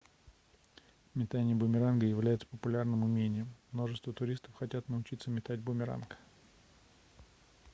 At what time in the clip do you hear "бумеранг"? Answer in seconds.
5.59-6.17